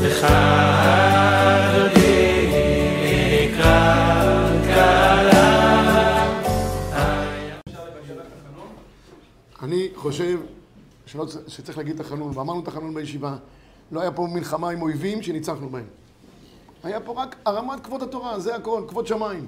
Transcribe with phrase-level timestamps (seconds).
[0.00, 0.08] אני
[9.94, 10.38] חושב
[11.46, 13.36] שצריך להגיד תחנון, ואמרנו תחנון בישיבה.
[13.92, 15.86] לא היה פה מלחמה עם אויבים שניצחנו בהם.
[16.82, 19.46] היה פה רק הרמת כבוד התורה, זה הכל, כבוד שמיים.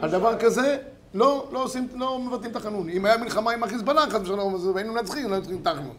[0.00, 0.78] על דבר כזה,
[1.14, 2.88] לא, לא עושים, לא מבטלים תחנון.
[2.88, 5.94] אם היה מלחמה עם החיזבאללה, חס ושלום, אז היינו מנצחים, לא צריכים תחנון.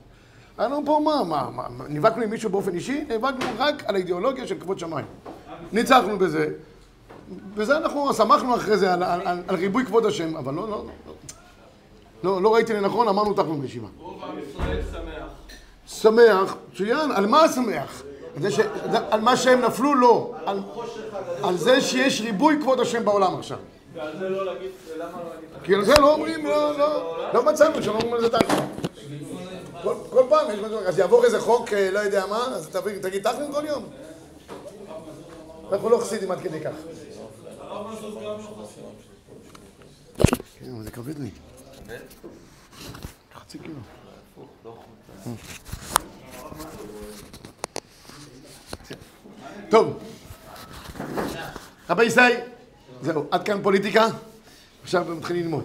[0.60, 3.06] אנחנו פה מה, מה, מה, נאבקנו עם מישהו באופן אישי?
[3.10, 5.06] נאבקנו רק על האידיאולוגיה של כבוד שמיים.
[5.72, 6.48] ניצחנו בזה,
[7.54, 10.86] וזה אנחנו שמחנו אחרי זה על, על, על, על ריבוי כבוד השם, אבל לא, לא,
[10.86, 11.14] לא,
[12.24, 13.88] לא, לא ראיתי לנכון, אמרנו תחנון בישיבה.
[14.00, 15.28] רוב עם ישראל שמח.
[15.88, 18.04] שמח, מצוין, על מה שמח?
[18.50, 18.60] ש...
[19.12, 19.96] על מה שהם נפלו?
[19.96, 20.34] לא.
[20.46, 20.60] על...
[21.44, 23.58] על זה שיש ריבוי כבוד השם בעולם עכשיו.
[23.96, 27.46] ועל זה לא להגיד, למה לא להגיד כי על זה לא אומרים, לא, לא, לא
[27.46, 28.72] מצאנו שלא אומרים על זה תחנון.
[30.10, 32.70] כל, פעם יש משהו, אז יעבור איזה חוק, אה, לא יודע מה, אז
[33.02, 33.90] תגיד תחנון כל יום.
[35.72, 36.72] אנחנו לא חסידים עד כדי כך.
[37.60, 38.40] לא.
[40.60, 41.30] כן, אבל זה כבד לי.
[43.36, 43.80] חצי קילו.
[49.70, 50.00] טוב,
[51.90, 52.22] רבי ישי,
[53.02, 54.08] זהו, עד כאן פוליטיקה,
[54.84, 55.64] עכשיו מתחילים ללמוד.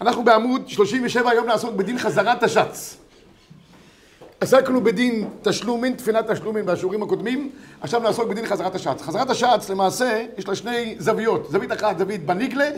[0.00, 2.96] אנחנו בעמוד 37 היום נעסוק בדין חזרת השץ.
[4.40, 7.50] עסקנו בדין תשלומין, תפילת תשלומין בשיעורים הקודמים,
[7.80, 9.02] עכשיו נעסוק בדין חזרת השץ.
[9.02, 12.70] חזרת השץ למעשה יש לה שני זוויות, זווית אחת זווית בניגלה,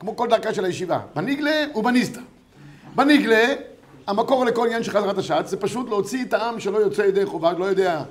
[0.00, 2.20] כמו כל דרכה של הישיבה, בניגלה ובניסתא.
[2.94, 3.54] בניגלה,
[4.06, 7.52] המקור לכל עניין של חזרת השץ זה פשוט להוציא את העם שלא יוצא ידי חובה,
[7.52, 8.02] לא יודע,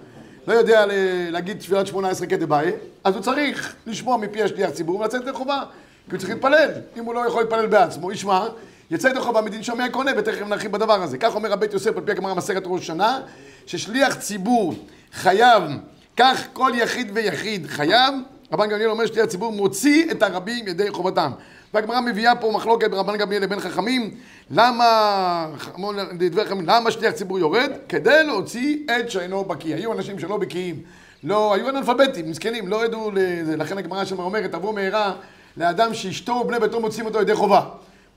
[0.48, 0.86] לא יודע
[1.32, 2.72] להגיד תפילת שמונה עשרה כדבעי,
[3.04, 5.64] אז הוא צריך לשמוע מפי השליח ציבור ולצאת ידי חובה,
[6.10, 6.70] כי הוא צריך להתפלל.
[6.98, 8.48] אם הוא לא יכול להתפלל בעצמו, ישמע,
[8.92, 11.18] יצא ידי חובה מדין שומע קונה, ותכף נרחיב בדבר הזה.
[11.18, 13.22] כך אומר הבית יוסף על פי הגמרא מסכת ראש שנה,
[13.66, 14.74] ששליח ציבור
[15.14, 15.64] חייב,
[16.18, 18.14] כך כל יחיד ויחיד חייב,
[18.52, 21.32] רבן גמליאל אומר שליח ציבור מוציא את הרבים ידי חובתם.
[21.74, 24.12] והגמרא מביאה פה מחלוקת ברבן גמליאל לבין חכמים,
[24.52, 25.48] למה,
[26.18, 27.72] דברי חכמים, למה שליח ציבור יורד?
[27.90, 29.76] כדי להוציא את שאינו בקיא.
[29.76, 30.82] היו אנשים שלא בקיאים,
[31.24, 35.14] לא, היו אנאלפביתים, מסכנים, לא ידעו לזה, לכן הגמרא שם אומרת, תבוא מהרה
[35.58, 37.62] לאדם שאשתו ובני ביתו מוציאים אותו ידי חובה.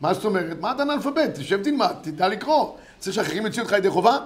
[0.01, 0.61] מה זאת אומרת?
[0.61, 1.35] מה אתה אנאלפבית?
[1.35, 2.73] תשב תלמד, תדע לקרוא.
[2.99, 4.17] צריך שאחרים יוציאו אותך ידי חובה?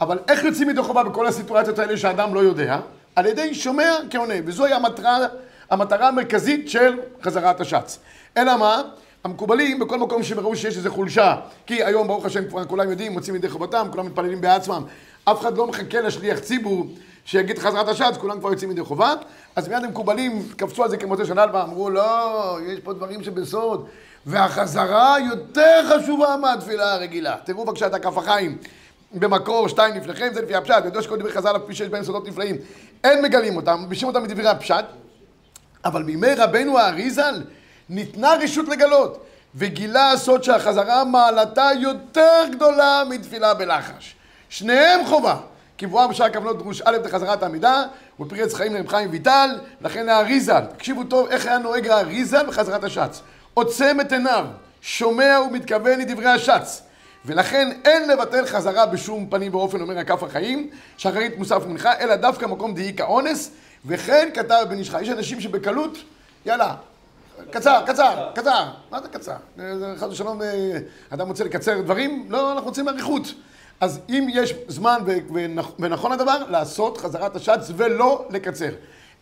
[0.00, 2.80] אבל איך יוצאים ידי חובה בכל הסיטואציות האלה שאדם לא יודע?
[3.16, 5.18] על ידי שומע כעונה, וזוהי המטרה,
[5.70, 7.98] המטרה המרכזית של חזרת השץ.
[8.36, 8.82] אלא מה?
[9.24, 11.36] המקובלים בכל מקום שראו שיש איזו חולשה,
[11.66, 14.82] כי היום ברוך השם כבר כולם יודעים, מוצאים ידי חובתם, כולם מתפללים בעצמם,
[15.24, 16.86] אף אחד לא מחכה לשליח ציבור
[17.24, 19.14] שיגיד חזרת השץ, כולם כבר יוצאים ידי חובה,
[19.56, 23.86] אז מיד המקובלים קפצו על זה כמוצא שלל ואמרו לא, יש פה דברים שבסוד,
[24.26, 27.36] והחזרה יותר חשובה מהתפילה הרגילה.
[27.44, 28.58] תראו בבקשה את הכף החיים.
[29.12, 32.28] במקור שתיים לפניכם, זה לפי הפשט, ידוע שכל דברי חז"ל אף פי שיש בהם סודות
[32.28, 32.56] נפלאים,
[33.04, 34.84] אין מגלים אותם, מלבישים אותם מדברי הפשט,
[35.84, 37.42] אבל בימי רבנו האריזל
[37.88, 44.14] ניתנה רשות לגלות, וגילה הסוד שהחזרה מעלתה יותר גדולה מתפילה בלחש.
[44.48, 45.36] שניהם חובה.
[45.78, 47.84] כבואה בשער כוונות דרוש א' לחזרת העמידה,
[48.20, 53.20] ופרץ חיים לרב חיים ויטל, לכן האריזל, תקשיבו טוב איך היה נוהג האריזל בחזרת השץ.
[53.54, 54.46] עוצם את עיניו,
[54.80, 56.82] שומע ומתכוון לדברי השץ.
[57.24, 62.46] ולכן אין לבטל חזרה בשום פנים ואופן, אומר הכף החיים, שחרית מוסף מנחה, אלא דווקא
[62.46, 63.50] מקום דהי כאונס,
[63.86, 65.02] וכן כתב בן איש חי.
[65.02, 65.98] יש אנשים שבקלות,
[66.46, 66.74] יאללה,
[67.50, 68.64] קצר, קצר, קצר.
[68.90, 69.36] מה זה קצר?
[69.58, 69.64] אה,
[69.96, 70.78] חס ושלום, אה,
[71.10, 72.26] אדם רוצה לקצר דברים?
[72.28, 73.34] לא, אנחנו רוצים אריכות.
[73.80, 74.98] אז אם יש זמן
[75.78, 78.70] ונכון הדבר, לעשות חזרת השץ ולא לקצר.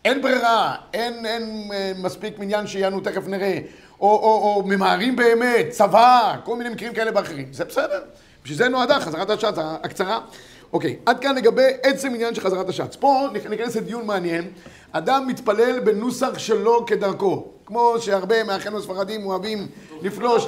[0.05, 3.59] אין ברירה, אין, אין אה, מספיק מניין שיענו, תכף נראה,
[4.00, 7.47] או, או, או ממהרים באמת, צבא, כל מיני מקרים כאלה ואחרים.
[7.53, 8.00] זה בסדר,
[8.44, 10.21] בשביל זה נועדה חזרת השץ הקצרה.
[10.72, 12.97] אוקיי, עד כאן לגבי עצם עניין של חזרת השץ.
[12.97, 14.50] פה ניכנס לדיון מעניין.
[14.93, 17.44] אדם מתפלל בנוסח שלא כדרכו.
[17.66, 19.66] כמו שהרבה מאחינו הספרדים אוהבים
[20.03, 20.47] לפלוש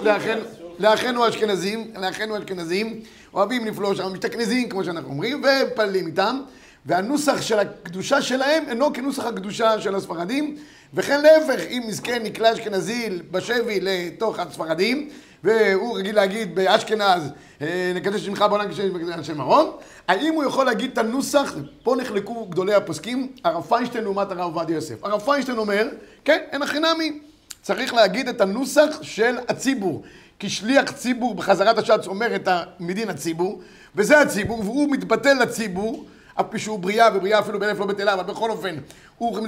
[0.78, 3.00] לאחינו- האשכנזים, לאחינו האשכנזים,
[3.34, 6.40] אוהבים לפלוש, משתכנזים, כמו שאנחנו אומרים, ומתפללים איתם.
[6.86, 10.56] והנוסח של הקדושה שלהם אינו כנוסח הקדושה של הספרדים,
[10.94, 15.08] וכן להפך, אם מסכן נקלע אשכנזי בשבי לתוך הספרדים,
[15.44, 17.22] והוא רגיל להגיד באשכנז,
[17.62, 19.70] אה, נקדש שמך בעולם כשם של מרום,
[20.08, 24.74] האם הוא יכול להגיד את הנוסח, פה נחלקו גדולי הפוסקים, הרב פיינשטיין לעומת הרב עובדיה
[24.74, 25.04] יוסף.
[25.04, 25.88] הרב פיינשטיין אומר,
[26.24, 27.18] כן, אין הכי נמי,
[27.62, 30.02] צריך להגיד את הנוסח של הציבור.
[30.38, 32.48] כי שליח ציבור בחזרת השץ אומר את
[32.80, 33.60] מדין הציבור,
[33.94, 36.04] וזה הציבור, והוא מתבטל לציבור,
[36.40, 38.76] אף פי שהוא בריאה, ובריאה אפילו באלף לא בטלה, אבל בכל אופן,
[39.18, 39.38] הוא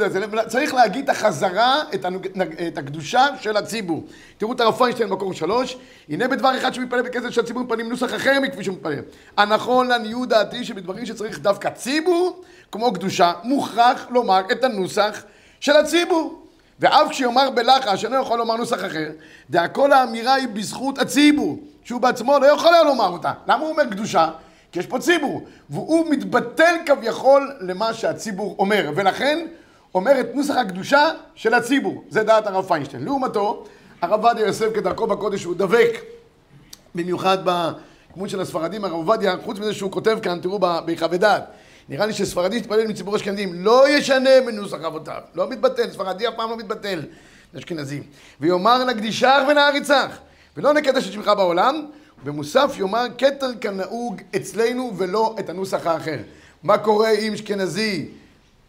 [0.49, 2.27] צריך להגיד את החזרה, את, הנוג...
[2.69, 4.07] את הקדושה של הציבור.
[4.39, 5.77] תראו את הרב פיינשטיין במקור שלוש,
[6.09, 9.01] הנה בדבר אחד שמתפלל בכסף של הציבור מפנים נוסח אחר מכפי שהוא מתפלל.
[9.37, 12.43] הנכון לעניות דעתי שבדברים שצריך דווקא ציבור,
[12.73, 15.23] כמו קדושה, מוכרח לומר את הנוסח
[15.61, 16.43] של הציבור.
[16.81, 19.11] ואף כשיאמר בלחש, אינו יכול לומר נוסח אחר,
[19.51, 23.33] והכל האמירה היא בזכות הציבור, שהוא בעצמו לא יכול היה לומר אותה.
[23.49, 24.29] למה הוא אומר קדושה?
[24.77, 29.47] כי יש פה ציבור, והוא מתבטל כביכול למה שהציבור אומר, ולכן
[29.95, 32.05] אומר את נוסח הקדושה של הציבור.
[32.09, 33.05] זה דעת הרב פיינשטיין.
[33.05, 33.65] לעומתו,
[34.03, 36.01] הרב עובדיה יוסף כדרכו בקודש הוא דבק,
[36.95, 41.41] במיוחד בכמות של הספרדים, הרב עובדיה, חוץ מזה שהוא כותב כאן, תראו בכ"ד,
[41.89, 46.51] נראה לי שספרדי יתפלל מציבור אשכנזים, לא ישנה מנוסח אבותיו, לא מתבטל, ספרדי אף פעם
[46.51, 47.03] לא מתבטל,
[47.59, 48.03] אשכנזים.
[48.41, 50.19] ויאמר נקדישך ונעריצך,
[50.57, 51.87] ולא נקדש את שמך בעולם,
[52.27, 56.17] במוסף יאמר כתר כנהוג אצלנו ולא את הנוסח האחר.
[56.63, 58.09] מה קורה אם אשכנזי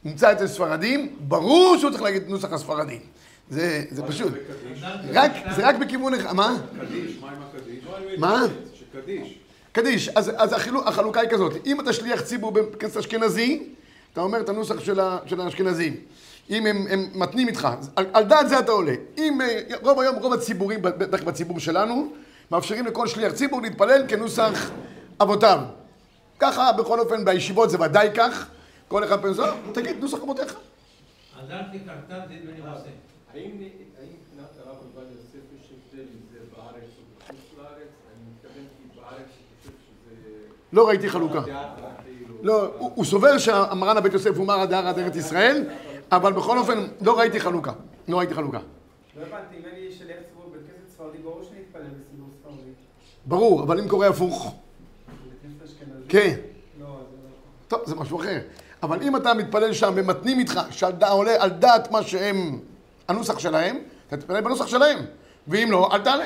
[0.03, 1.15] נמצא אצל ספרדים?
[1.19, 2.99] ברור שהוא צריך להגיד את נוסח הספרדי.
[3.49, 4.33] זה, זה פשוט.
[5.13, 6.33] רק, זה רק בכיוון אחד.
[6.33, 6.57] מה?
[6.79, 7.83] קדיש, מה עם הקדיש?
[8.17, 8.45] מה?
[8.73, 9.39] שקדיש.
[9.71, 13.63] קדיש, אז, אז החילו, החלוקה היא כזאת, אם אתה שליח ציבור בכנסת אשכנזי,
[14.13, 15.95] אתה אומר את הנוסח של, ה, של האשכנזים.
[16.49, 18.93] אם הם, הם מתנים איתך, על, על דעת זה אתה עולה.
[19.17, 22.13] אם אה, רוב היום, רוב הציבורים, בטח בציבור שלנו,
[22.51, 24.71] מאפשרים לכל שליח ציבור להתפלל כנוסח
[25.21, 25.59] אבותיו.
[26.39, 28.47] ככה, בכל אופן, בישיבות זה ודאי כך.
[28.87, 30.55] כל אחד פעם זו, תגיד, נוסח אבותיך.
[31.43, 32.89] עזרתי קרתן דין בני עושה.
[33.33, 37.89] האם מבחינת הרב עובדיה יוסף יש הבדל אם זה בארץ או בחוץ לארץ?
[38.07, 40.29] אני מתכוון כי בארץ אני חושב שזה...
[40.73, 41.41] לא ראיתי חלוקה.
[41.43, 42.35] כאילו...
[42.41, 45.63] לא, הוא, סובר שהמרן הבית יוסף הוא מרא דהרא עד ארץ ישראל,
[46.11, 47.71] אבל בכל אופן, לא ראיתי חלוקה.
[48.07, 48.59] לא ראיתי חלוקה.
[49.17, 52.06] לא הבנתי, אם אני שליח ציבור כנסת ספרדי, ברור שאני ספרדי.
[53.27, 54.55] ברור, אבל אם קורה הפוך?
[56.09, 56.35] כן.
[57.67, 58.39] טוב, זה משהו אחר.
[58.83, 62.59] אבל אם אתה מתפלל שם ומתנים איתך, שאתה עולה על דעת מה שהם,
[63.07, 63.77] הנוסח שלהם,
[64.07, 64.99] אתה תתפלל בנוסח שלהם.
[65.47, 66.25] ואם לא, אל תעלה.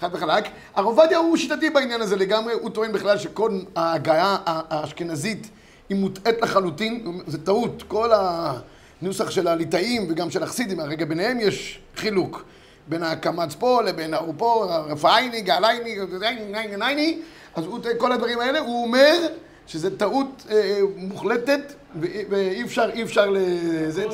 [0.00, 0.44] חד וחלק.
[0.74, 5.50] הרב עובדיה הוא שיטתי בעניין הזה לגמרי, הוא טוען בכלל שכל ההגעה האשכנזית
[5.88, 11.80] היא מוטעית לחלוטין, זה טעות, כל הנוסח של הליטאים וגם של החסידים, הרגע ביניהם יש
[11.96, 12.44] חילוק.
[12.92, 15.96] בין הקמץ פה לבין ההוא פה, רפאייני, גאלייני,
[16.76, 17.18] נייני,
[17.54, 19.26] אז הוא, כל הדברים האלה, הוא אומר
[19.66, 24.04] שזה טעות אה, אה, מוחלטת ואי אפשר, אי אפשר לזה.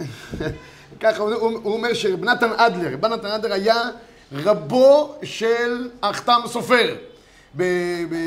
[1.00, 3.82] ככה הוא, הוא, אומר שרב נתן אדלר, רב נתן אדלר היה
[4.32, 6.94] רבו של החתם סופר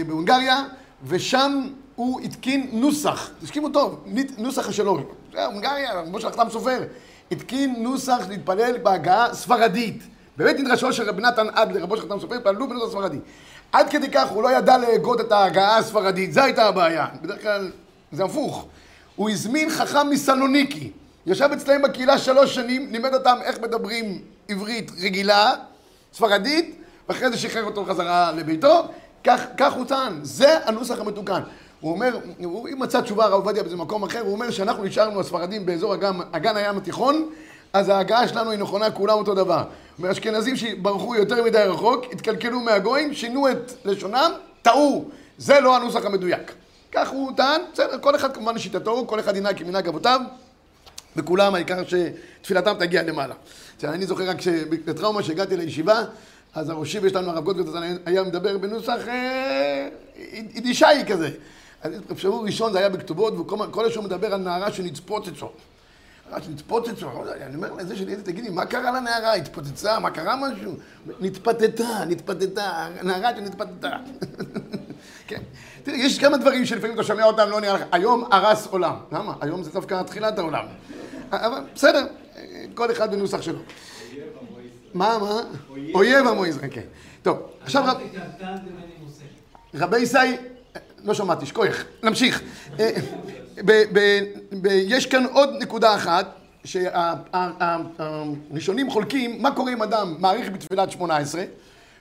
[0.07, 0.63] בהונגריה,
[1.07, 4.05] ושם הוא התקין נוסח, תשכימו טוב,
[4.37, 4.99] נוסח שלו,
[5.33, 6.83] זה הונגריה, רבו של החתם סופר,
[7.31, 10.03] התקין נוסח להתפלל בהגעה ספרדית.
[10.37, 13.17] בבית מדרשו של רב נתן אדלר, רבו של החתם סופר, התפללו בנוסח ספרדי.
[13.71, 17.07] עד כדי כך הוא לא ידע להגות את ההגעה הספרדית, זו הייתה הבעיה.
[17.21, 17.71] בדרך כלל
[18.11, 18.67] זה הפוך.
[19.15, 20.91] הוא הזמין חכם מסלוניקי,
[21.25, 25.53] ישב אצלם בקהילה שלוש שנים, לימד אותם איך מדברים עברית רגילה,
[26.13, 28.87] ספרדית, ואחרי זה שחרר אותו חזרה לביתו.
[29.23, 31.41] כך, כך הוא טען, זה הנוסח המתוקן.
[31.81, 35.19] הוא אומר, הוא, אם מצא תשובה הרב עובדיה באיזה מקום אחר, הוא אומר שאנחנו נשארנו
[35.19, 37.29] הספרדים באזור אגן, אגן הים התיכון,
[37.73, 39.63] אז ההגעה שלנו היא נכונה כולם אותו דבר.
[39.99, 44.31] ואשכנזים שברחו יותר מדי רחוק, התקלקלו מהגויים, שינו את לשונם,
[44.61, 45.05] טעו.
[45.37, 46.53] זה לא הנוסח המדויק.
[46.91, 50.19] כך הוא טען, בסדר, כל אחד כמובן לשיטתו, כל אחד ינהג כמנהג אבותיו,
[51.15, 53.35] וכולם העיקר שתפילתם תגיע למעלה.
[53.75, 56.03] עכשיו, אני זוכר רק שבטראומה שהגעתי לישיבה,
[56.55, 57.75] אז הראשי שלנו, הרב גוטגוט,
[58.05, 59.87] היה מדבר בנוסח אה,
[60.53, 61.29] יידישאי כזה.
[61.81, 65.49] אז אפשרות ראשון זה היה בכתובות, וכל השם מדבר על נערה שנצפוצצו.
[66.29, 67.09] נערה שנצפוצצו,
[67.41, 69.33] אני אומר לזה שלי, תגידי, מה קרה לנערה?
[69.33, 69.99] התפוצצה?
[69.99, 70.73] מה קרה משהו?
[71.19, 73.89] נתפתתה, נתפתתה, נערה שנתפתתה.
[75.27, 75.41] כן.
[75.83, 78.95] תראי, יש כמה דברים שלפעמים אתה שומע אותם, לא נראה לך, היום הרס עולם.
[79.11, 79.33] למה?
[79.41, 80.65] היום זה דווקא תחילת העולם.
[81.31, 82.07] אבל בסדר,
[82.73, 83.59] כל אחד בנוסח שלו.
[84.93, 85.41] מה, מה?
[85.93, 86.81] אויב עמו ישראל, כן.
[87.21, 87.97] טוב, עכשיו רב...
[89.73, 90.17] רבי ישי,
[91.07, 92.41] לא שמעתי, שכוח, נמשיך.
[92.79, 92.89] אה,
[94.65, 101.43] יש כאן עוד נקודה אחת, שהראשונים חולקים, מה קורה אם אדם מעריך בתפילת שמונה עשרה,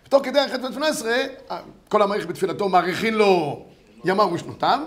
[0.07, 1.17] ותוך כדי אחרי תפילת שמונה עשרה,
[1.89, 3.63] כל המעריך בתפילתו מעריכין לו
[4.05, 4.81] ימיו ושנותיו,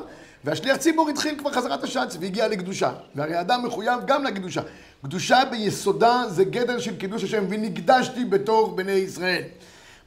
[0.43, 2.91] והשליח ציבור התחיל כבר חזרת השץ והגיע לקדושה.
[3.15, 4.61] והרי האדם מחויב גם לקדושה.
[5.03, 9.43] קדושה ביסודה זה גדר של קידוש השם, ונקדשתי בתור בני ישראל.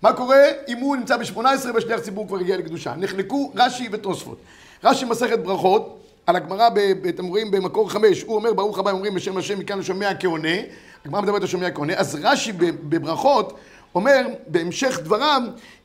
[0.02, 1.38] מה קורה אם הוא נמצא ב-18
[1.74, 2.94] והשליח ציבור כבר הגיע לקדושה?
[2.96, 4.38] נחלקו רש"י ותוספות.
[4.84, 6.68] רש"י מסכת ברכות, על הגמרא,
[7.08, 10.48] אתם רואים במקור חמש, הוא אומר ברוך הבא, הם אומרים בשם השם מכאן לשומע כעונה,
[11.04, 13.58] הגמרא מדברת על שומע כעונה, אז רש"י בברכות
[13.94, 15.42] אומר בהמשך דבריו,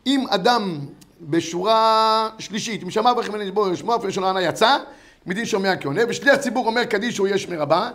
[0.08, 0.80] אם אדם
[1.22, 4.78] בשורה שלישית, אם שמע וכן בו לשמוע אפילו שלא ענה יצא,
[5.26, 7.90] מדין שומע כעונה, ושליח ציבור אומר קדיש הוא יש מרבה,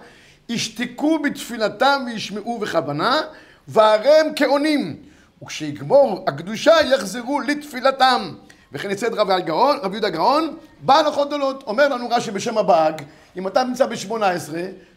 [0.48, 3.20] ישתקו בתפילתם וישמעו בכוונה,
[3.68, 4.96] והרי הם כעונים,
[5.42, 8.34] וכשיגמור הקדושה יחזרו לתפילתם.
[8.72, 11.64] וכן יצא את רבי הגאון, רבי יהודה גאון, בהלכות גדולות.
[11.66, 13.02] אומר לנו רש"י בשם הבאג,
[13.37, 14.14] אם אתה נמצא ב-18,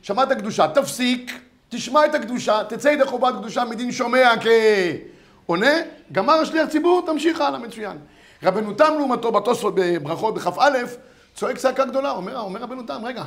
[0.01, 4.33] שמעת קדושה, תפסיק, תשמע את הקדושה, תצא ידי חובת קדושה מדין שומע
[5.45, 5.71] כעונה,
[6.11, 7.97] גמר השליח ציבור, תמשיך הלאה, מצוין.
[8.43, 10.69] רבנו תם לעומתו בתוספות בברכות בכ"א,
[11.35, 13.23] צועק צעקה גדולה, אומר, אומר רבנו תם, רגע,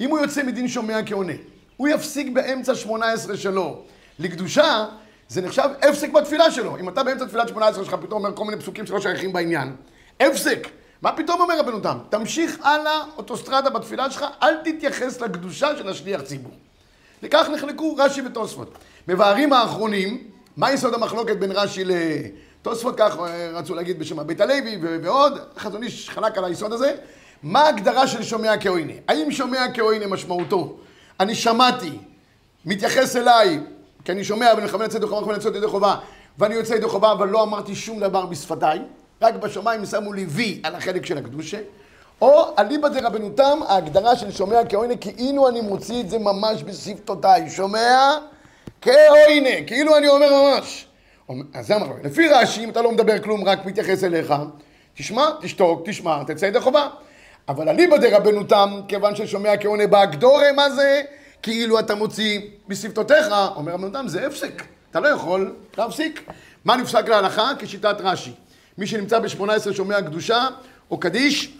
[0.00, 1.32] אם הוא יוצא מדין שומע כעונה,
[1.76, 3.82] הוא יפסיק באמצע 18 שלו
[4.18, 4.86] לקדושה,
[5.30, 6.76] זה נחשב הפסק בתפילה שלו.
[6.76, 9.76] אם אתה באמצע תפילת 18 שלך פתאום אומר כל מיני פסוקים שלא שייכים בעניין,
[10.20, 10.68] הפסק.
[11.02, 11.98] מה פתאום אומר רבנו תם?
[12.08, 16.52] תמשיך הלאה אוטוסטרדה בתפילה שלך, אל תתייחס לקדושה של השליח ציבור.
[17.22, 18.74] לכך נחלקו רש"י ותוספות.
[19.08, 20.24] מבארים האחרונים,
[20.56, 25.82] מה יסוד המחלוקת בין רש"י לתוספות, כך אה, רצו להגיד בשם הבית הלוי ועוד, חזון
[25.82, 26.94] איש חלק על היסוד הזה.
[27.42, 28.92] מה ההגדרה של שומע כעוינה?
[29.08, 30.78] האם שומע כעוינה משמעותו?
[31.20, 31.98] אני שמעתי,
[32.64, 33.60] מתייחס אליי,
[34.04, 35.96] כי אני שומע ואני מכוון לצאת ידי חובה, מכוון לצאת ידי חובה,
[36.38, 38.78] ואני יוצא ידי חובה, אבל לא אמרתי שום דבר בשפתיי,
[39.22, 41.58] רק בשמיים שמו לי וי על החלק של הקדושה,
[42.22, 48.18] או אליבא דרבנותם, ההגדרה של שומע כעוינה, כאילו אני מוציא את זה ממש בשפתותיי, שומע
[48.80, 50.86] כעוינה, כאילו אני אומר ממש.
[51.54, 52.04] אז זה המחלוקת.
[52.04, 54.34] לפי רש"י, אם אתה לא מדבר כלום, רק מתייחס אליך,
[54.94, 56.88] תשמע, תשתוק, תשמע, תצא ידי חובה.
[57.48, 61.02] אבל אליבא דרבנותם, כיוון ששומע כעונה באגדורי, מה זה?
[61.42, 64.62] כאילו אתה מוציא בשפתותיך, אומר רבנותם, זה הפסק.
[64.90, 66.30] אתה לא יכול להפסיק.
[66.64, 67.50] מה נפסק להלכה?
[67.58, 68.32] כשיטת רש"י.
[68.78, 70.46] מי שנמצא ב-18 שומע קדושה
[70.90, 71.52] או קדיש,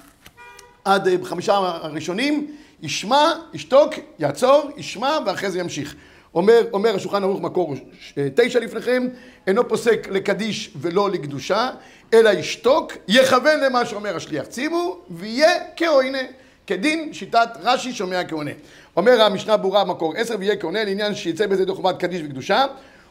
[0.85, 5.95] עד אה, חמישה הראשונים, ישמע, ישתוק, יעצור, ישמע, ואחרי זה ימשיך.
[6.35, 7.75] אומר, אומר השולחן ערוך מקור
[8.19, 9.09] אה, תשע לפניכם,
[9.47, 11.71] אינו פוסק לקדיש ולא לקדושה,
[12.15, 16.23] אלא ישתוק, יכוון למה שאומר השליח ציבור, ויהיה כעוינה,
[16.67, 18.51] כדין שיטת רש"י שומע כעונה.
[19.01, 22.65] אומר המשנה ברורה מקור עשר, ויהיה כעונה לעניין שיצא בזה ידי חובת קדיש וקדושה,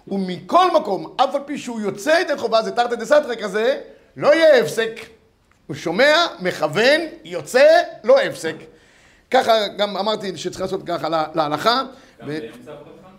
[0.08, 3.81] ומכל מקום, אף על פי שהוא יוצא ידי חובה, זה תרתי דסתרי כזה,
[4.17, 5.00] לא יהיה הפסק.
[5.67, 7.67] הוא שומע, מכוון, יוצא,
[8.03, 8.55] לא הפסק.
[9.31, 11.81] ככה גם אמרתי שצריך לעשות ככה להלכה.
[12.22, 13.10] גם באמצע הברכה?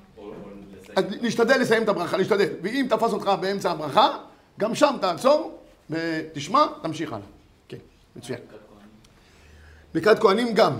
[1.20, 2.48] להשתדל לסיים את הברכה, להשתדל.
[2.62, 4.18] ואם תפס אותך באמצע הברכה,
[4.60, 5.58] גם שם תעצור
[5.90, 7.26] ותשמע, תמשיך הלאה.
[7.68, 7.76] כן,
[8.16, 8.38] מצוין.
[9.94, 10.78] ברכת כהנים גם.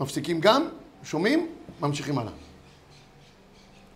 [0.00, 0.68] מפסיקים גם,
[1.04, 1.48] שומעים,
[1.80, 2.32] ממשיכים הלאה.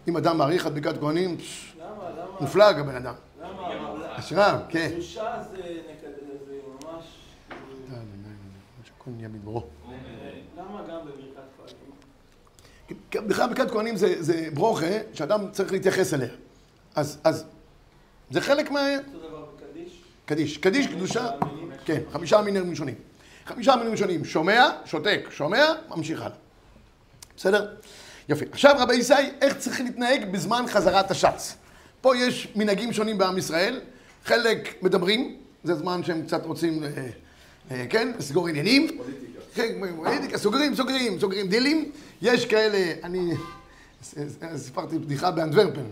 [0.09, 1.37] אם אדם מעריך את ברכת כהנים,
[2.41, 3.15] מופלג הבן אדם.
[3.43, 4.91] למה, אשריו, כן.
[4.93, 5.63] קדושה זה
[6.85, 7.05] ממש,
[8.85, 9.65] שהכל נהיה בדברו.
[10.59, 13.29] למה גם בברכת כהנים?
[13.29, 16.29] בכלל ברכת כהנים זה, ברוכה שאדם צריך להתייחס אליה.
[16.95, 17.45] אז,
[18.31, 18.81] זה חלק מה...
[18.97, 20.03] אותו דבר בקדיש?
[20.27, 20.59] קדיש.
[20.59, 21.31] קדיש, קדושה.
[21.85, 22.95] כן, חמישה מינים ראשונים.
[23.47, 26.37] חמישה מינים ראשונים, שומע, שותק, שומע, ממשיך הלאה.
[27.37, 27.67] בסדר?
[28.29, 28.45] יפה.
[28.53, 31.57] עכשיו רבי ישי, איך צריך להתנהג בזמן חזרת השץ?
[32.01, 33.81] פה יש מנהגים שונים בעם ישראל,
[34.25, 36.89] חלק מדברים, זה זמן שהם קצת רוצים, אה,
[37.71, 38.89] אה, כן, לסגור עניינים.
[38.97, 39.41] פוליטיקה.
[39.55, 41.91] כן, פוליטיקה, סוגרים, סוגרים, סוגרים דילים.
[42.23, 43.33] יש כאלה, אני
[44.57, 45.87] סיפרתי בדיחה באנטוורפן,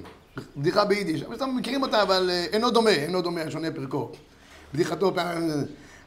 [0.57, 4.11] בדיחה ביידיש, אבל אתם מכירים אותה, אבל אה, אינו דומה, אינו דומה, שונה פרקו.
[4.75, 5.51] בדיחתו, פעם,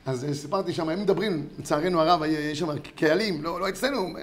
[0.07, 4.13] אז אה, סיפרתי שם, הם מדברים, לצערנו הרב, יש שם קהלים, לא, לא אצלנו,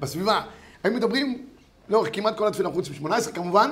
[0.00, 0.42] בסביבה,
[0.84, 1.46] הם מדברים
[1.88, 3.70] לאורך כמעט כל התפילה, חוץ מ-18 כמובן,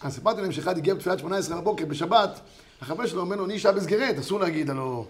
[0.00, 2.40] אז סיפרתי להם שאחד הגיע בתפילת 18 בבוקר בשבת,
[2.80, 5.06] החבר שלו אומר לו, נישה בסגרת, אסור להגיד, הלו,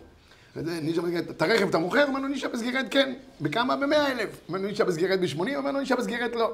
[0.56, 2.06] נישה בסגרת, את הרכב אתה מוכר?
[2.06, 3.14] אומר לו, נישה בסגרת כן.
[3.40, 3.76] בכמה?
[3.76, 4.28] במאה אלף.
[4.48, 5.56] אומר לו, נישה בסגרת ב-80?
[5.56, 6.52] אומר לו, נישה בסגרת לא.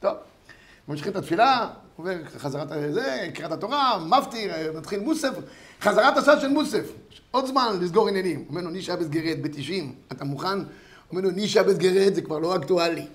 [0.00, 0.16] טוב.
[0.88, 5.30] ממשיכים את התפילה, עובר חזרת זה, קריאת התורה, מפטיר, מתחיל מוסף,
[5.80, 6.92] חזרת השעה של מוסף.
[7.30, 8.44] עוד זמן לסגור עניינים.
[8.48, 10.58] אומר לו, נישה בסגרת ב-90, אתה מוכן?
[11.10, 13.06] אומר לו, נישה בסגרת זה כבר לא אקטואלי.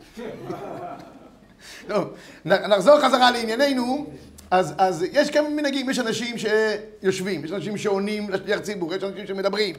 [1.88, 2.08] טוב,
[2.46, 4.08] נחזור חזרה לענייננו.
[4.52, 9.28] אז, אז יש כמה מנהגים, יש אנשים שיושבים, יש אנשים שעונים לשליח ציבור, יש אנשים
[9.28, 9.76] שמדברים.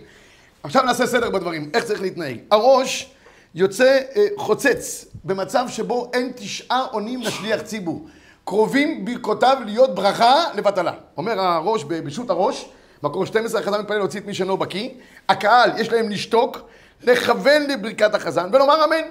[0.62, 2.36] עכשיו נעשה סדר בדברים, איך צריך להתנהג.
[2.50, 3.14] הראש
[3.54, 8.06] יוצא אה, חוצץ במצב שבו אין תשעה עונים לשליח ציבור.
[8.44, 10.92] קרובים ברכותיו להיות ברכה לבטלה.
[11.16, 12.68] אומר הראש ב- ברשות הראש,
[13.02, 14.90] מקור 12, החזן מתפלל להוציא את מי שאינו בקיא.
[15.28, 16.60] הקהל, יש להם לשתוק,
[17.02, 19.08] לכוון לברכת החזן ולומר אמן.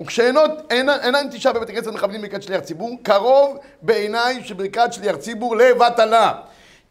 [0.00, 5.56] וכשאינות אינן, אינן תשעה בבית הכנסת מכוונים ברכת שליח ציבור, קרוב בעיניי שברכת שליח ציבור
[5.56, 6.32] לבטלה.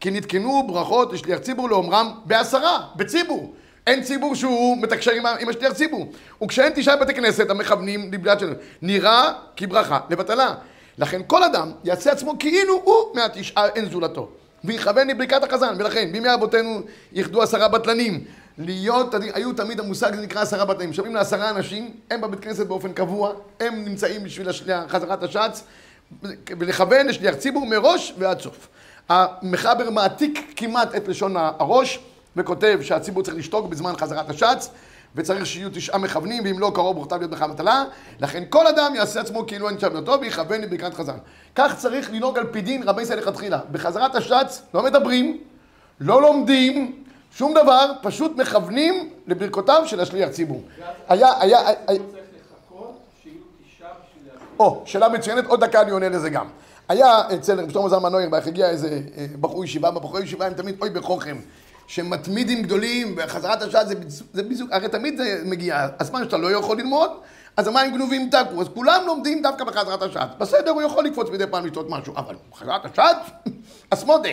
[0.00, 3.52] כי נתקנו ברכות לשליח ציבור לאומרם בעשרה, בציבור.
[3.86, 6.12] אין ציבור שהוא מתקשר עם, עם השליח ציבור.
[6.42, 10.54] וכשאין תשעה בתי כנסת המכוונים לברכת שלו, נראה כברכה לבטלה.
[10.98, 14.28] לכן כל אדם יעשה עצמו כאילו הוא מהתשעה אין זולתו.
[14.64, 16.80] ויכוון לברכת החזן, ולכן בימי אבותינו
[17.12, 18.24] ייחדו עשרה בטלנים
[18.58, 20.92] להיות, היו תמיד המושג, זה נקרא עשרה בתים.
[20.92, 24.48] שומעים לעשרה אנשים, הם בבית כנסת באופן קבוע, הם נמצאים בשביל
[24.88, 25.64] חזרת השץ,
[26.58, 28.68] ולכוון לשליח ציבור מראש ועד סוף.
[29.08, 31.98] המחבר מעתיק כמעט את לשון הראש,
[32.36, 34.70] וכותב שהציבור צריך לשתוק בזמן חזרת השץ,
[35.14, 37.84] וצריך שיהיו תשעה מכוונים, ואם לא קרוב מוכתב להיות בכלל מטלה.
[38.20, 41.16] לכן כל אדם יעשה עצמו כאילו אין שם אותו, ויכוון לברכת חזן.
[41.54, 43.60] כך צריך לנהוג על פי דין רבי ישראל לכתחילה.
[43.72, 45.38] בחזרת השץ לא מדברים,
[46.00, 47.04] לא לומדים,
[47.36, 50.62] שום דבר, פשוט מכוונים לברכותיו של השליח ציבור.
[51.08, 51.58] היה, היה.
[54.58, 56.46] או, שאלה מצוינת, עוד דקה אני עונה לזה גם.
[56.88, 60.76] היה אצל רב שלמה זלמן נוירבך, הגיע איזה אה, בחור ישיבה, בחורי ישיבה הם תמיד
[60.80, 61.36] אוי בכוחם,
[61.86, 63.94] שמתמידים גדולים, וחזרת השעה זה,
[64.32, 67.10] זה בדיוק, הרי תמיד זה מגיע, הזמן שאתה לא יכול ללמוד,
[67.56, 70.38] אז המים גנובים תקו, אז כולם לומדים דווקא בחזרת השעת.
[70.38, 73.16] בסדר, הוא יכול לקפוץ מדי פעם לשתות משהו, אבל בחזרת השעת?
[73.90, 74.28] אז מודה.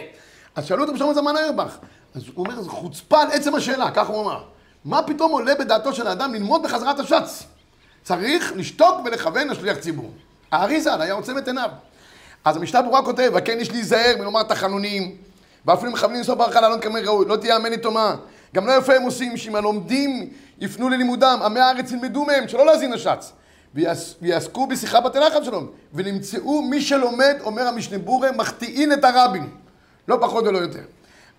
[0.56, 1.78] אז שאלו אותו בשלמה זלמן נוירבך,
[2.16, 4.44] אז הוא אומר, זה חוצפה על עצם השאלה, כך הוא אמר.
[4.86, 7.44] מה פתאום עולה בדעתו של האדם ללמוד בחזרת השץ?
[8.04, 10.12] צריך לשתוק ולכוון לשליח ציבור.
[10.52, 11.70] הארי ז"ל היה עוצם את עיניו.
[12.46, 15.18] אז המשנה ברורה כותב, וכן יש להיזהר מלומר תחנונים,
[15.66, 18.16] ואפילו מכוונים לסוף ברכה לעלון כמי ראוי, לא תהיה אמן יתומה.
[18.56, 22.92] גם לא יפה הם עושים, שאם הלומדים יפנו ללימודם, עמי הארץ ילמדו מהם, שלא להאזין
[22.92, 23.32] לשץ.
[23.76, 25.68] ויעס- ויעסקו בשיחה בתי לחם שלום.
[25.94, 29.50] ונמצאו מי שלומד, אומר המשנה בורה, מחטיאין את הרבים.
[30.08, 30.84] לא פחות ולא יותר.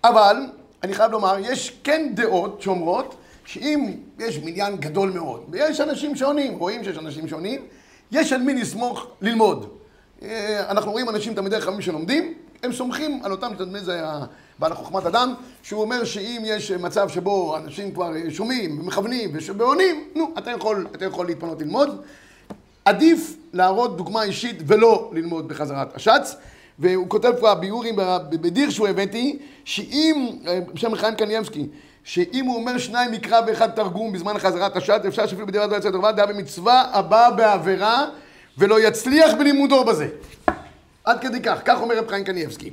[0.05, 0.37] אבל,
[0.83, 3.14] אני חייב לומר, יש כן דעות שאומרות
[3.45, 7.61] שאם יש מניין גדול מאוד, ויש אנשים שעונים, רואים שיש אנשים שעונים,
[8.12, 9.69] יש על מי לסמוך ללמוד.
[10.23, 14.00] אה, אנחנו רואים אנשים תלמידי חכמים שלומדים, הם סומכים על אותם, תלמידי זה
[14.59, 20.35] בעל חוכמת אדם, שהוא אומר שאם יש מצב שבו אנשים כבר שומעים ומכוונים ועונים, נו,
[20.38, 22.02] אתה יכול, אתה יכול להתפנות ללמוד.
[22.85, 26.37] עדיף להראות דוגמה אישית ולא ללמוד בחזרת השץ.
[26.78, 27.97] והוא כותב כבר ביורים
[28.31, 30.28] בדיר שהוא הבאתי, שאם,
[30.75, 31.66] בשם חיים קניימסקי,
[32.04, 35.90] שאם הוא אומר שניים מקרא ואחד תרגום בזמן חזרת השץ, אפשר שאפילו בדירת לא יצא
[35.90, 38.07] טובה, דעה במצווה הבאה בעבירה,
[38.59, 40.09] ולא יצליח בלימודו בזה.
[41.04, 42.71] עד כדי כך, כך אומר רב חיים קנייבסקי.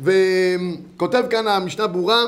[0.00, 2.22] וכותב כאן המשנה ברורה,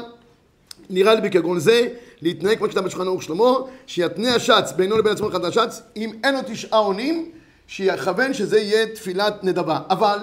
[0.90, 1.88] נראה לי בכגון זה,
[2.22, 3.52] להתנהג כמו שכתב בשולחן ערוך שלמה,
[3.86, 7.30] שיתנה השץ בינו לבין עצמו אחד השץ, אם אין לו תשעה עונים,
[7.66, 9.80] שיכוון שזה יהיה תפילת נדבה.
[9.90, 10.18] אבל,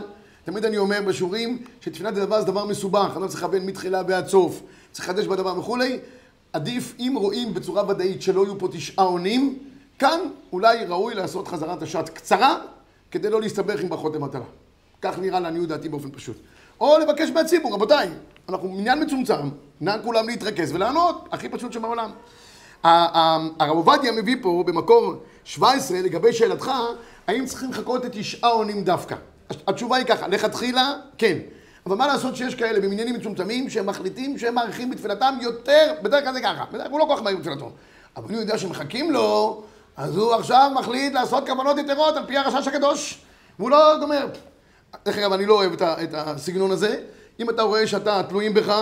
[0.45, 4.27] תמיד אני אומר בשיעורים, שתפילת נדבה זה דבר מסובך, אני לא צריך לכוון מתחילה ועד
[4.27, 4.61] סוף,
[4.91, 5.99] צריך לחדש בדבר וכולי,
[6.53, 9.59] עדיף אם רואים בצורה ודאית שלא יהיו פה תשעה עונים,
[9.99, 10.19] כאן
[10.51, 12.57] אולי ראוי לעשות חזרת השעת קצרה,
[13.11, 14.45] כדי לא להסתבך עם ברכות למטרה.
[15.03, 16.37] כך נראה לעניות דעתי באופן פשוט.
[16.81, 18.09] או לבקש מהציבור, רבותיי,
[18.49, 19.49] אנחנו מניין מצומצם,
[19.81, 22.11] נא כולם להתרכז ולענות, הכי פשוט שבעולם.
[22.83, 25.13] הרב עובדיה מביא פה במקור
[25.43, 26.71] 17 לגבי שאלתך,
[27.27, 29.15] האם צריכים לחכות לתשעה עונים דווקא?
[29.67, 31.37] התשובה היא ככה, לכתחילה, כן.
[31.85, 36.33] אבל מה לעשות שיש כאלה במניינים מצומצמים שהם מחליטים שהם מעריכים בתפילתם יותר, בדרך כלל
[36.33, 37.71] זה ככה, בדרך כלל הוא לא כל כך מהיר בתפילתו.
[38.17, 39.63] אבל אם הוא יודע שמחכים לו,
[39.97, 43.21] אז הוא עכשיו מחליט לעשות כוונות יתרות על פי הרשש הקדוש,
[43.59, 44.27] והוא לא גומר.
[45.05, 46.99] דרך אגב, אני לא אוהב את, ה, את הסגנון הזה.
[47.39, 48.73] אם אתה רואה שאתה תלויים בך,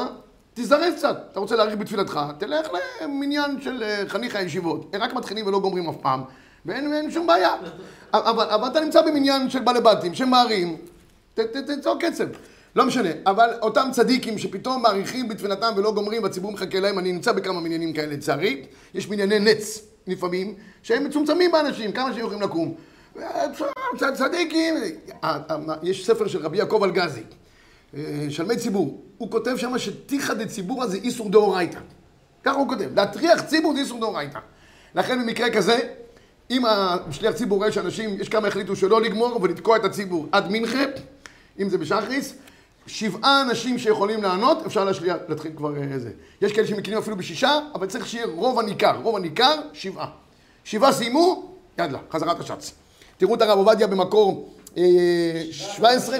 [0.54, 1.18] תזדרז קצת.
[1.32, 2.68] אתה רוצה להאריך בתפילתך, תלך
[3.04, 4.90] למניין של אה, חניך הישיבות.
[4.94, 6.22] הם רק מתחילים ולא גומרים אף פעם,
[6.66, 7.54] ואין ואין שום בעיה.
[8.14, 10.78] אבל, אבל אתה נמצא במניין של בעלי בתים, שמערים,
[11.34, 12.26] ת- ת- תצעוק קצב.
[12.76, 17.32] לא משנה, אבל אותם צדיקים שפתאום מאריכים בתפילתם ולא גומרים והציבור מחכה להם, אני נמצא
[17.32, 22.74] בכמה מניינים כאלה לצערי, יש מנייני נץ לפעמים, שהם מצומצמים באנשים, כמה שהם יכולים לקום.
[24.14, 24.76] צדיקים,
[25.24, 27.24] אה, אה, יש ספר של רבי יעקב אלגזי,
[27.96, 31.80] אה, שלמי ציבור, הוא כותב שם שתיחא דציבורא זה איסור דאורייתא.
[32.44, 34.40] ככה הוא כותב, להטריח ציבור זה איסור דאורייתא.
[34.96, 35.80] לכן במקרה כזה,
[36.52, 40.84] אם השליח ציבור רואה שאנשים, יש כמה החליטו שלא לגמור ולתקוע את הציבור עד מנחה,
[41.60, 42.34] אם זה בשחריס,
[42.88, 46.12] שבעה אנשים שיכולים לענות, אפשר להשליח, להתחיל כבר אה, זה.
[46.42, 49.00] יש כאלה שמקימים אפילו בשישה, אבל צריך שיהיה רוב הניכר.
[49.04, 50.10] רוב הניכר, שבעה.
[50.64, 52.81] שבעה סיימו, יאללה, חזרת השץ.
[53.22, 54.84] תראו את הרב עובדיה במקור אה,
[55.52, 56.18] 17,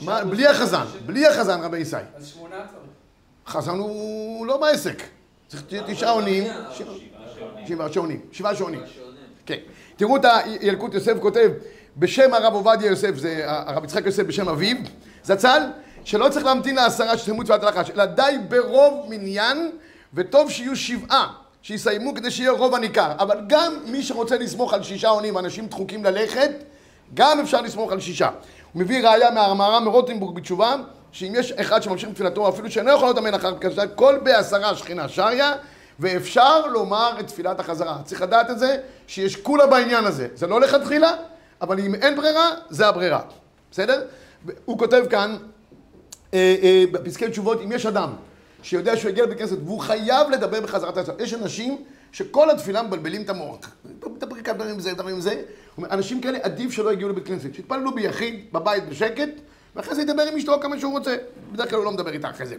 [0.00, 1.96] מה, בלי החזן, בלי החזן רבי ישי.
[2.16, 3.56] אז שמונה צריך.
[3.56, 5.02] חזן הוא לא בעסק.
[5.48, 6.44] צריך תשעה עונים,
[7.66, 8.80] שבעה- שעונים, שבעה שעונים.
[9.46, 9.56] כן.
[9.96, 11.50] תראו את הילקוט יוסף כותב,
[11.96, 14.76] בשם הרב עובדיה יוסף, זה הרב יצחק יוסף בשם אביו,
[15.24, 15.62] זצ"ל,
[16.04, 19.70] שלא צריך להמתין לעשרה שסיימו תפילת הלחש, אלא די ברוב מניין,
[20.14, 21.32] וטוב שיהיו שבעה,
[21.64, 23.12] שיסיימו כדי שיהיה רוב הניכר.
[23.18, 26.50] אבל גם מי שרוצה לסמוך על שישה עונים, אנשים דחוקים ללכת,
[27.14, 28.28] גם אפשר לסמוך על שישה.
[28.72, 30.74] הוא מביא ראיה מהמהר"ם מרוטנבורג בתשובה,
[31.12, 35.08] שאם יש אחד שממשיך בתפילתו, אפילו שאינו יכול להיות אמן אחר כך, כל בעשרה שכינה
[35.08, 35.52] שריה,
[36.00, 37.98] ואפשר לומר את תפילת החזרה.
[38.04, 40.28] צריך לדעת את זה, שיש כולה בעניין הזה.
[40.34, 41.12] זה לא לכתחילה,
[41.60, 43.20] אבל אם אין ברירה, זה הברירה.
[43.70, 44.02] בסדר?
[44.64, 45.36] הוא כותב כאן,
[46.34, 48.12] אה, אה, בפסקי תשובות, אם יש אדם
[48.64, 51.20] שיודע שהוא יגיע לבית כנסת והוא חייב לדבר בחזרת השעת.
[51.20, 51.76] יש אנשים
[52.12, 53.58] שכל התפילה מבלבלים את המוח.
[54.04, 55.42] מדברים כאן דברים עם זה, דברים עם זה.
[55.90, 59.28] אנשים כאלה עדיף שלא יגיעו לבית כנסת, שיתפללו ביחיד, בבית, בשקט,
[59.76, 61.16] ואחרי זה ידבר עם אשתו כמה שהוא רוצה.
[61.52, 62.56] בדרך כלל הוא לא מדבר איתה אחרי זה.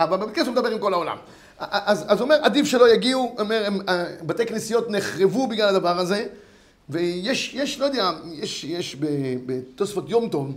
[0.00, 1.16] אבל בבית כנסת הוא מדבר עם כל העולם.
[1.58, 6.26] אז, אז אומר, עדיף שלא יגיעו, אומר, אה, בתי כנסיות נחרבו בגלל הדבר הזה,
[6.88, 8.96] ויש, יש, לא יודע, יש, יש
[9.46, 10.56] בתוספות יום טוב,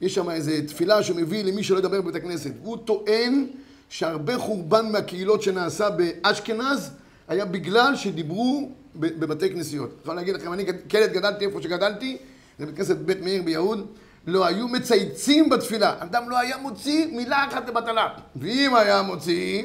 [0.00, 2.50] יש שם איזו תפילה שמביא למי שלא ידבר בבית הכנסת.
[2.62, 3.46] הוא טוען
[3.90, 6.90] שהרבה חורבן מהקהילות שנעשה באשכנז
[7.28, 9.90] היה בגלל שדיברו בבתי כנסיות.
[9.90, 12.16] אני יכול להגיד לכם, אני כילד גדלתי איפה שגדלתי,
[12.58, 13.86] זה בית כנסת בית מאיר ביהוד,
[14.26, 15.94] לא היו מצייצים בתפילה.
[15.98, 18.08] אדם לא היה מוציא מילה אחת לבטלה.
[18.36, 19.62] ואם היה מוציא,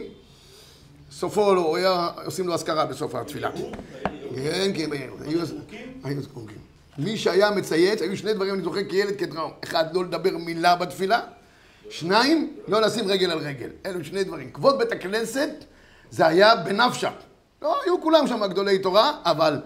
[1.12, 3.52] סופו לא, היה עושים לו אזכרה בסוף התפילה.
[4.36, 4.90] כן, כן.
[5.26, 5.40] היו
[6.04, 6.58] היו זקוקים.
[6.98, 9.52] מי שהיה מצייץ, היו שני דברים, אני זוכר כילד כטראום.
[9.64, 11.20] אחד, לא לדבר מילה בתפילה.
[11.90, 13.70] שניים, לא לשים רגל על רגל.
[13.86, 14.52] אלו שני דברים.
[14.52, 15.50] כבוד בית הכנסת,
[16.12, 17.12] זה היה בנפשה.
[17.62, 19.62] לא היו כולם שם גדולי תורה, אבל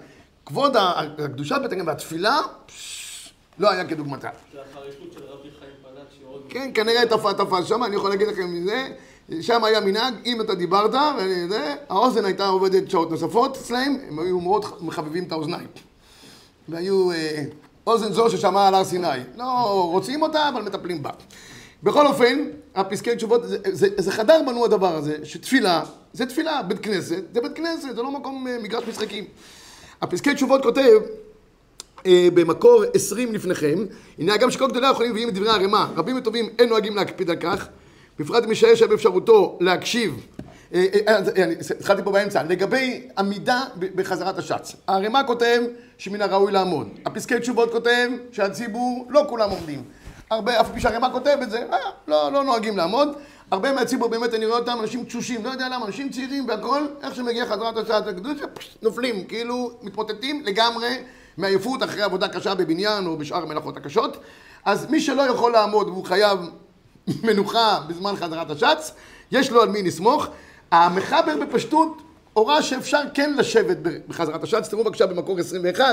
[0.45, 4.29] כבוד הקדושת בית הכנסת והתפילה, פש, לא היה כדוגמתה.
[4.53, 6.41] זה החריפות של רבי חיים פלאצ'י עוד...
[6.49, 8.87] כן, כנראה תפס תפס שם, אני יכול להגיד לכם מזה,
[9.41, 14.39] שם היה מנהג, אם אתה דיברת, וזה, האוזן הייתה עובדת שעות נוספות אצלהם, הם היו
[14.39, 15.67] מאוד מחבבים את האוזניים.
[16.69, 17.43] והיו אה,
[17.87, 19.07] אוזן זו ששמעה על הר סיני.
[19.37, 21.09] לא רוצים אותה, אבל מטפלים בה.
[21.83, 26.79] בכל אופן, הפסקי תשובות, זה, זה, זה חדר בנו הדבר הזה, שתפילה, זה תפילה, בית
[26.79, 29.25] כנסת, זה בית כנסת, זה לא מקום אה, מגרש משחקים.
[30.01, 30.99] הפסקי תשובות כותב,
[32.05, 33.85] אה, במקור 20 לפניכם,
[34.19, 37.35] הנה גם שכל גדולי החולים מביאים את דברי הרמ"א, רבים וטובים אין נוהגים להקפיד על
[37.35, 37.67] כך,
[38.19, 40.25] בפרט אם משער שהיה באפשרותו להקשיב.
[40.73, 40.85] אה,
[41.79, 43.61] התחלתי פה באמצע, לגבי עמידה
[43.95, 44.75] בחזרת השץ.
[44.87, 45.61] הרמ"א כותב
[45.97, 46.89] שמן הראוי לעמוד.
[47.05, 49.83] הפסקי תשובות כותב שהציבור, לא כולם עומדים.
[50.29, 53.09] הרבה, אף פי שהרמ"א כותב את זה, אה, לא, לא נוהגים לעמוד.
[53.51, 57.15] הרבה מהציבור באמת אני רואה אותם אנשים תשושים, לא יודע למה, אנשים צעירים והכל, איך
[57.15, 58.45] שמגיע חזרת השעת הקדושה,
[58.81, 60.97] נופלים, כאילו מתמוטטים לגמרי
[61.37, 64.17] מעייפות אחרי עבודה קשה בבניין או בשאר המלאכות הקשות.
[64.65, 66.39] אז מי שלא יכול לעמוד והוא חייב
[67.27, 68.91] מנוחה בזמן חזרת השץ,
[69.31, 70.27] יש לו על מי לסמוך.
[70.71, 72.01] המחבר בפשטות
[72.33, 75.85] הורה שאפשר כן לשבת בחזרת השץ, תראו בבקשה במקור 21,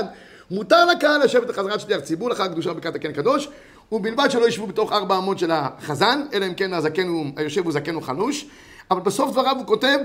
[0.51, 3.49] מותר לקהל לשבת בחזרת שליח ציבור לאחר קדושה בקעת הקן קדוש,
[3.91, 7.73] ובלבד שלא ישבו בתוך ארבע אמות של החזן, אלא אם כן הזקן הוא, היושב הוא
[7.73, 8.45] זקן הוא חלוש,
[8.91, 9.97] אבל בסוף דבריו הוא כותב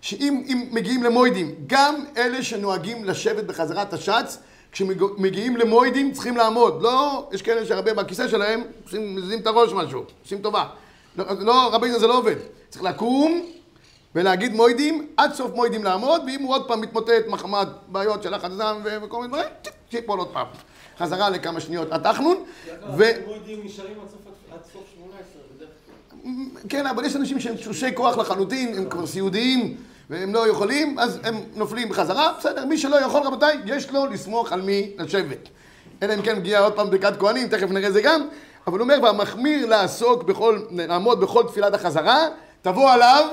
[0.00, 4.38] שאם אם מגיעים למוידים, גם אלה שנוהגים לשבת בחזרת השץ,
[4.72, 10.04] כשמגיעים למוידים צריכים לעמוד, לא, יש כאלה שהרבה בכיסא שלהם, עושים, מזיזים את הראש משהו,
[10.22, 10.64] עושים טובה.
[11.16, 12.36] לא, לא רבי זה לא עובד,
[12.68, 13.42] צריך לקום
[14.14, 18.76] ולהגיד מוידים, עד סוף מוידים לעמוד, ואם הוא עוד פעם מתמוטט מחמת בעיות של החזן
[18.84, 19.48] וכל מיני דברים,
[19.90, 20.46] שיפול עוד פעם.
[20.98, 22.36] חזרה לכמה שניות התחנון,
[22.96, 23.02] ו...
[23.26, 25.18] מוידים נשארים עד סוף- עד סוף 18
[25.56, 25.68] בדרך
[26.22, 26.68] כלל.
[26.68, 29.76] כן, אבל יש אנשים שהם תשושי כוח לחלוטין, הם כבר סיעודיים,
[30.10, 34.52] והם לא יכולים, אז הם נופלים בחזרה, בסדר, מי שלא יכול רבותיי, יש לו לסמוך
[34.52, 35.48] על מי לשבת.
[36.02, 38.28] אלא אם כן מגיע עוד פעם ברכת כהנים, תכף נראה זה גם,
[38.66, 42.26] אבל הוא אומר, והמחמיר לעסוק בכל, לעמוד בכל תפילת החזרה,
[42.62, 43.24] תבוא עליו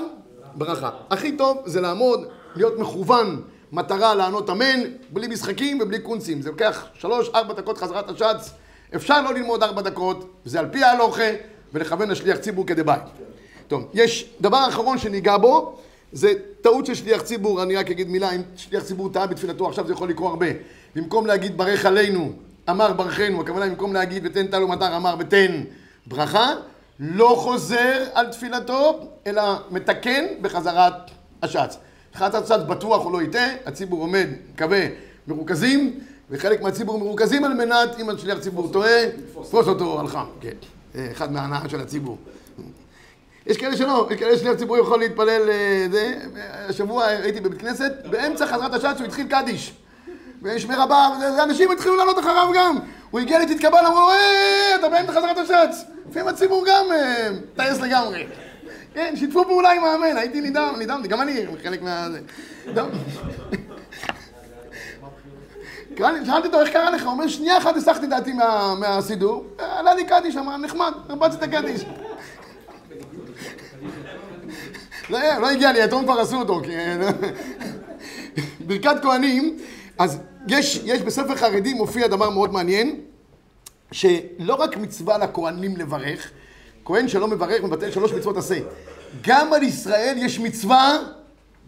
[0.55, 0.89] ברכה.
[1.09, 3.41] הכי טוב זה לעמוד, להיות מכוון,
[3.75, 6.41] מטרה לענות אמן, בלי משחקים ובלי קונצים.
[6.41, 8.51] זה לוקח שלוש, ארבע דקות חזרת השץ,
[8.95, 11.29] אפשר לא ללמוד ארבע דקות, זה על פי ההלוכה,
[11.73, 12.99] ולכוון לשליח ציבור כדבעי.
[13.67, 15.77] טוב, יש דבר אחרון שניגע בו,
[16.11, 19.87] זה טעות של שליח ציבור, אני רק אגיד מילה, אם שליח ציבור טעה בתפילתו, עכשיו
[19.87, 20.47] זה יכול לקרות הרבה.
[20.95, 22.31] במקום להגיד ברך עלינו,
[22.69, 25.63] אמר ברכנו, הכוונה במקום להגיד ותן טל ומטר, אמר ותן
[26.07, 26.53] ברכה,
[26.99, 30.93] לא חוזר על תפילתו, אלא מתקן בחזרת
[31.41, 31.77] השץ.
[32.15, 34.85] חזרת השץ בטוח הוא לא יטעה, הציבור עומד, מקווה,
[35.27, 35.99] מרוכזים,
[36.29, 38.99] וחלק מהציבור מרוכזים על מנת, אם השליח ציבור טועה,
[39.43, 40.49] תפוס אותו על חם, כן.
[40.93, 42.17] זה אחד מההנאה של הציבור.
[43.47, 46.13] יש כאלה שלא, יש כאלה שליח ציבור יכול להתפלל אה, זה.
[46.69, 49.73] השבוע הייתי בבית כנסת, באמצע חזרת השץ הוא התחיל קדיש.
[50.41, 52.77] ויש מרבה, וזה- אנשים התחילו לעלות אחריו גם.
[53.11, 55.83] הוא הגיע לי, תתקבל, אמרו, אה, אתה באמצע חזרת השץ.
[56.09, 58.25] לפעמים הציבור גם אה, טייס לגמרי.
[58.95, 62.07] כן, שיתפו פעולה עם האמן, הייתי נדהם, נדהמתי, גם אני חלק מה...
[65.97, 67.03] שאלתי אותו, איך קרה לך?
[67.03, 71.53] הוא אומר, שנייה אחת הסחתי דעתי מה- מהסידור, עלה לי קדיש, אמר, נחמד, הרבצתי את
[71.53, 71.85] הקדיש.
[75.09, 76.99] לא, לא הגיע לי, יתום כבר עשו אותו, כן.
[78.59, 79.57] ברכת כהנים,
[79.97, 83.01] אז יש, יש בספר חרדים מופיע דבר מאוד מעניין,
[83.91, 86.31] שלא רק מצווה לכהנים לברך,
[86.85, 88.55] כהן שלא מברך מבטל שלוש מצוות עשה.
[89.21, 90.97] גם על ישראל יש מצווה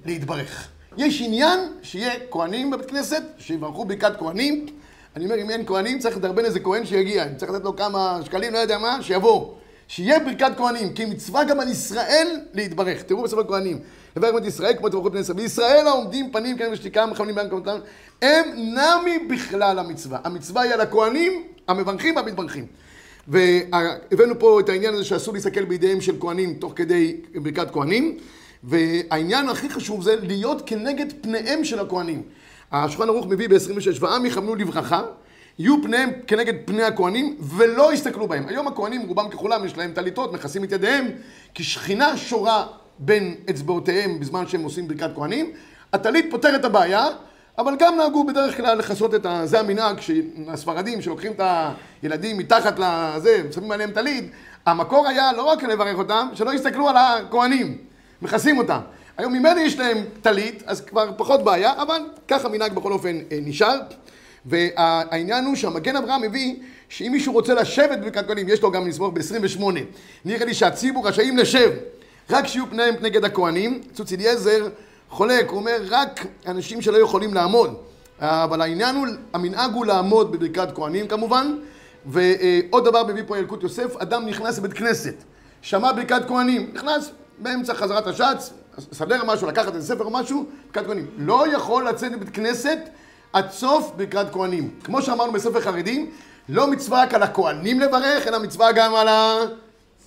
[0.06, 0.68] להתברך.
[0.98, 4.66] יש עניין שיהיה כהנים בבית כנסת, שיברכו ברכת כהנים.
[5.16, 7.26] אני אומר, אם אין כהנים, צריך לדרבן איזה כהן שיגיע.
[7.26, 9.54] אם צריך לתת לו כמה שקלים, לא יודע מה, שיבוא.
[9.88, 13.04] שיהיה ברכת כהנים, כי מצווה גם על ישראל להתברך.
[13.04, 13.80] תראו בספר כהנים.
[14.16, 15.40] לברך את ישראל כמו תברכות בני ישראל.
[15.40, 17.78] וישראל העומדים פנים כן ושתיקה מכוונים בהם כמותם,
[18.22, 20.20] הם נמי בכלל המצווה.
[20.24, 22.66] המצווה היא על הכהנים, המברכים והמתברכים.
[23.28, 28.18] והבאנו פה את העניין הזה שאסור להסתכל בידיהם של כהנים תוך כדי ברכת כהנים.
[28.63, 32.22] והעניין הכי חשוב זה להיות כנגד פניהם של הכהנים.
[32.72, 35.02] השולחן ערוך מביא ב-26, ועם יכוונו לברכה,
[35.60, 38.48] יהיו פניהם כנגד פני הכהנים, ולא יסתכלו בהם.
[38.48, 41.08] היום הכהנים, רובם ככולם, יש להם טליתות, מכסים את ידיהם,
[41.54, 42.68] כי שכינה שורה
[43.00, 45.52] בין אצבעותיהם בזמן שהם עושים ברכת כהנים.
[45.94, 47.08] הטלית פותר את הבעיה,
[47.58, 49.41] אבל גם נהגו בדרך כלל לכסות את ה...
[49.46, 49.98] זה המנהג
[50.48, 51.41] הספרדים, שלוקחים את
[52.02, 54.32] הילדים מתחת לזה, שמים עליהם טלית.
[54.65, 57.78] המקור היה לא רק לברך אותם, שלא יסתכלו על הכהנים.
[58.22, 58.80] מכסים אותם.
[59.17, 63.39] היום ממילא יש להם טלית, אז כבר פחות בעיה, אבל ככה מנהג בכל אופן אה,
[63.41, 63.80] נשאר.
[64.46, 66.56] והעניין הוא שהמגן אברהם מביא
[66.89, 69.62] שאם מישהו רוצה לשבת בברכת כהנים, יש לו גם מזמור ב-28.
[70.26, 71.72] נראה לי שהציבור רשאים לשב,
[72.30, 73.82] רק שיהיו פניהם נגד הכהנים.
[73.93, 74.67] צוץ אליעזר
[75.10, 77.74] חולק, הוא אומר רק אנשים שלא יכולים לעמוד.
[78.20, 81.58] אבל העניין הוא, המנהג הוא לעמוד בברכת כהנים כמובן.
[82.06, 85.15] ועוד דבר מביא פה ילקוט יוסף, אדם נכנס לבית כנסת,
[85.62, 88.54] שמע ברכת כהנים, נכנס באמצע חזרת השץ,
[88.93, 91.08] סדר משהו, לקחת איזה ספר או משהו, ברכת כהנים.
[91.17, 92.80] לא יכול לצאת לבית כנסת
[93.34, 94.70] עד סוף ברכת כהנים.
[94.84, 96.12] כמו שאמרנו בספר חרדים,
[96.50, 99.08] לא מצווה רק על הכהנים לברך, אלא מצווה גם על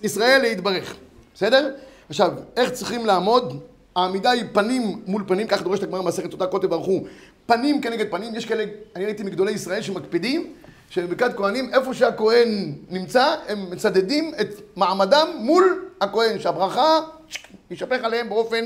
[0.02, 0.94] ישראל להתברך.
[1.34, 1.70] בסדר?
[2.08, 3.60] עכשיו, איך צריכים לעמוד?
[4.02, 7.00] העמידה היא פנים מול פנים, ככה דורשת הגמרא במסכת אותה כותב ערכו,
[7.46, 8.64] פנים כנגד פנים, יש כאלה,
[8.96, 10.52] אני ראיתי מגדולי ישראל שמקפידים,
[10.90, 17.00] שבברכת כהנים, איפה שהכהן נמצא, הם מצדדים את מעמדם מול הכהן, שהברכה
[17.70, 18.64] יישפך עליהם באופן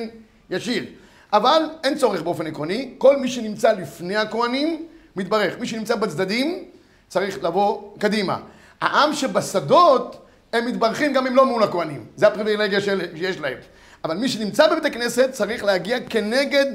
[0.50, 0.84] ישיר.
[1.32, 5.58] אבל אין צורך באופן עקרוני, כל מי שנמצא לפני הכהנים מתברך.
[5.60, 6.64] מי שנמצא בצדדים
[7.08, 8.38] צריך לבוא קדימה.
[8.80, 10.23] העם שבשדות
[10.54, 12.04] הם מתברכים גם אם לא מול הכהנים.
[12.16, 13.58] זה הפריבילגיה שיש להם.
[14.04, 16.66] אבל מי שנמצא בבית הכנסת צריך להגיע כנגד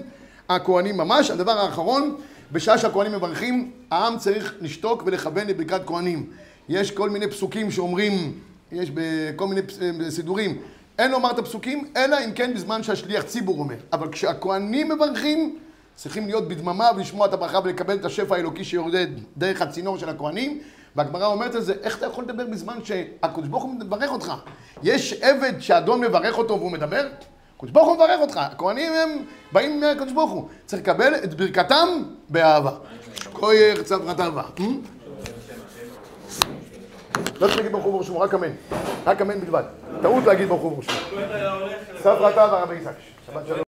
[0.49, 1.31] הכהנים ממש.
[1.31, 2.15] הדבר האחרון,
[2.51, 6.25] בשעה שהכהנים מברכים, העם צריך לשתוק ולכוון לברכת כהנים.
[6.69, 8.33] יש כל מיני פסוקים שאומרים,
[8.71, 9.61] יש בכל מיני
[10.09, 10.57] סידורים,
[10.99, 13.75] אין לומר את הפסוקים, אלא אם כן בזמן שהשליח ציבור אומר.
[13.93, 15.57] אבל כשהכהנים מברכים,
[15.95, 20.61] צריכים להיות בדממה ולשמוע את הברכה ולקבל את השפע האלוקי שיורד דרך הצינור של הכהנים.
[20.95, 24.33] והגמרא אומרת על זה, איך אתה יכול לדבר בזמן שהקדוש ברוך הוא מברך אותך?
[24.83, 27.07] יש עבד שאדון מברך אותו והוא מדבר?
[27.57, 29.09] הקדוש ברוך הוא מברך אותך, הכהנים הם
[29.51, 30.47] באים מהקדוש ברוך הוא.
[30.65, 31.87] צריך לקבל את ברכתם
[32.29, 32.71] באהבה.
[33.33, 34.43] כויר צברת אהבה.
[37.41, 38.51] לא צריך להגיד ברוך הוא ברוך הוא, רק אמן.
[39.05, 39.63] רק אמן בלבד.
[40.01, 41.19] טעות להגיד ברוך הוא ברוך הוא.
[42.01, 43.63] סברת אהבה רבי יצחק.